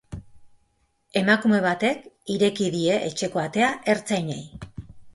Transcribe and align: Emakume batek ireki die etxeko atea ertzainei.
Emakume 1.21 1.59
batek 1.67 2.09
ireki 2.39 2.73
die 2.79 2.99
etxeko 3.13 3.47
atea 3.47 3.73
ertzainei. 3.97 4.45